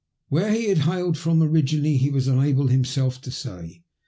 [0.29, 3.83] Where he had hailed from originally he was unable himself to say.